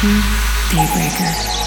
[0.00, 1.59] Daybreaker。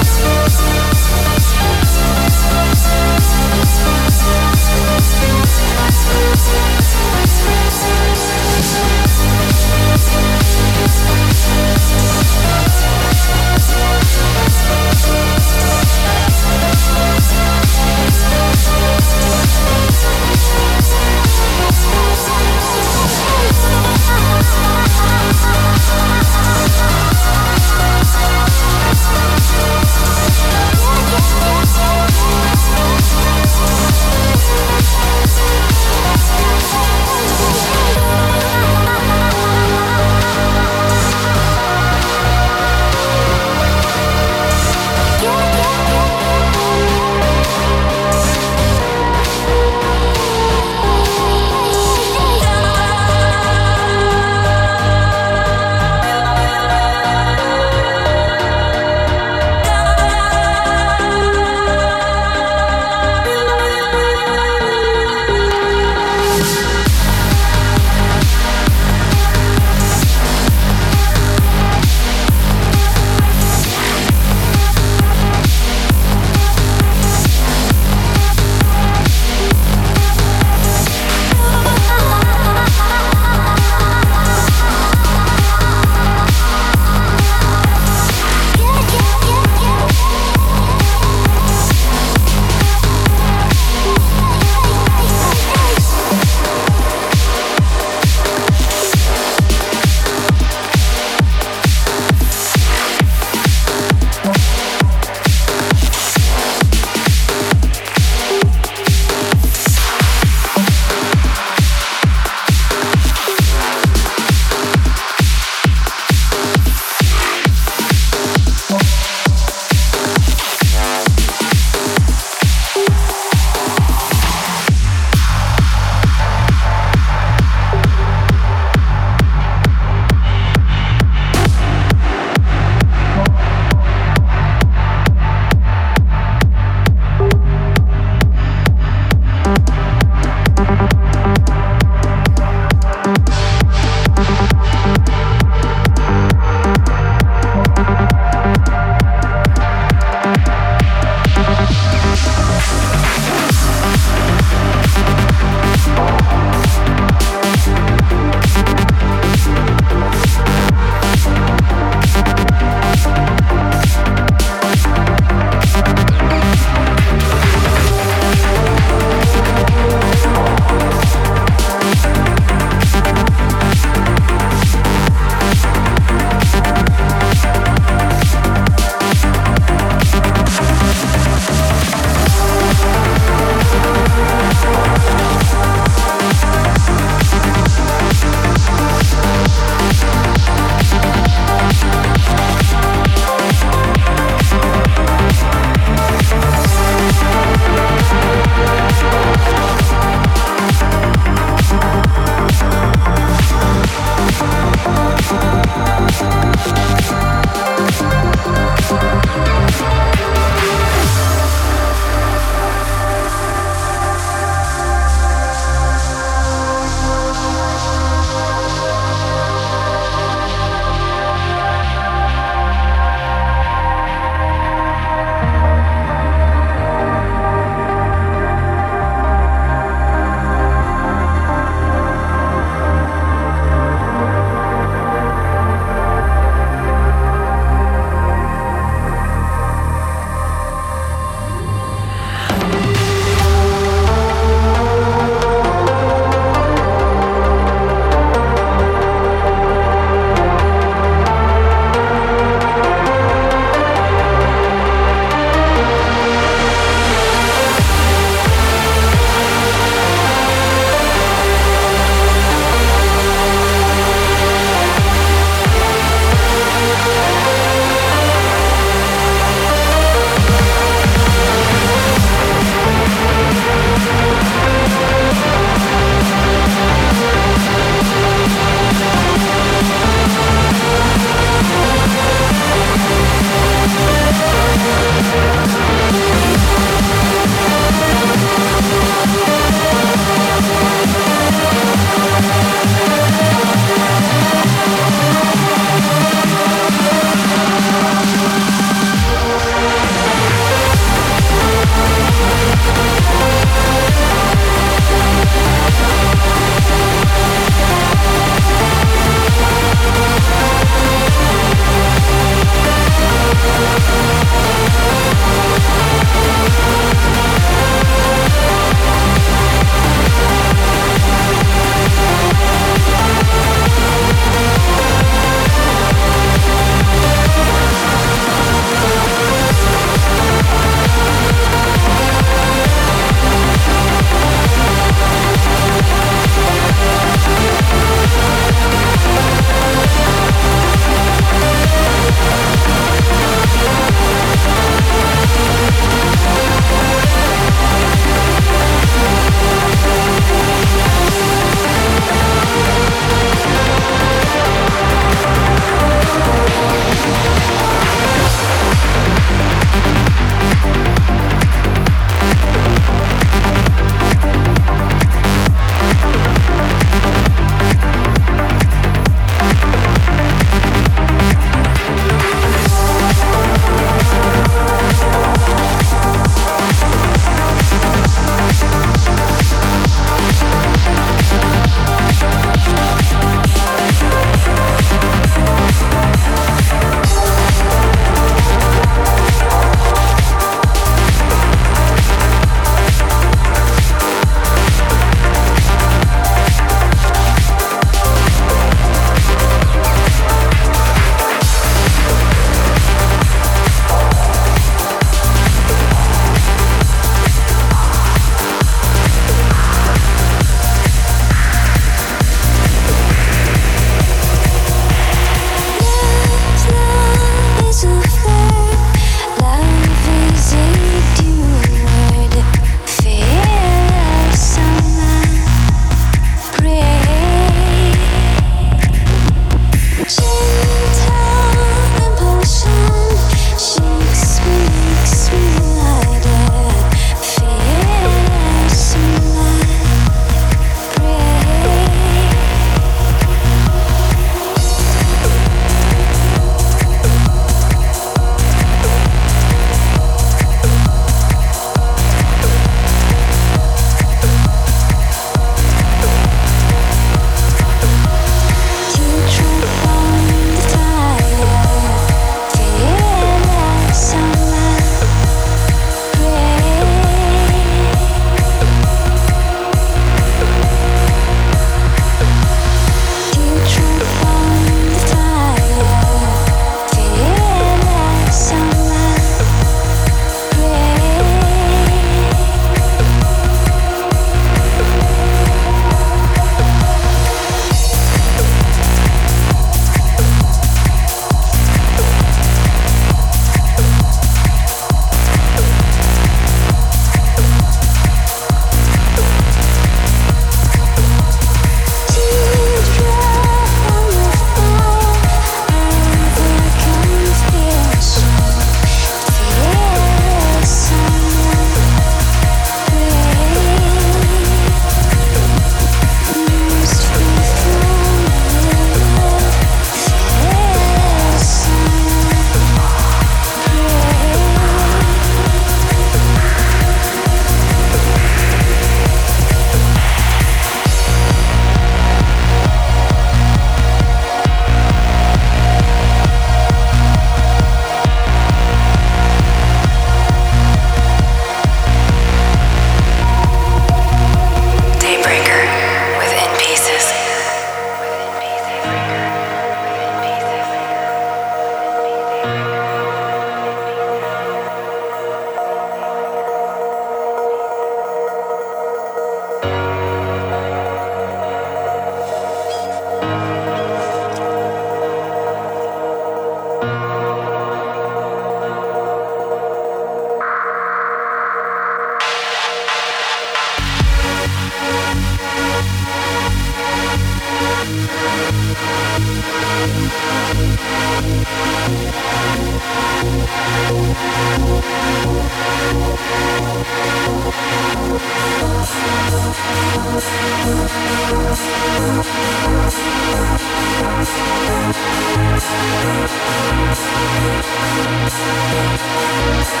[597.81, 600.00] Música